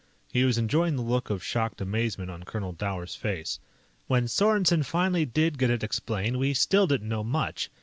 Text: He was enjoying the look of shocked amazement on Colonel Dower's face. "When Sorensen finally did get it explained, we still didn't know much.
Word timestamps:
He 0.31 0.45
was 0.45 0.57
enjoying 0.57 0.95
the 0.95 1.03
look 1.03 1.29
of 1.29 1.43
shocked 1.43 1.79
amazement 1.79 2.31
on 2.31 2.41
Colonel 2.41 2.71
Dower's 2.71 3.13
face. 3.13 3.59
"When 4.07 4.23
Sorensen 4.27 4.81
finally 4.83 5.25
did 5.27 5.59
get 5.59 5.69
it 5.69 5.83
explained, 5.83 6.39
we 6.39 6.55
still 6.55 6.87
didn't 6.87 7.07
know 7.07 7.23
much. 7.23 7.69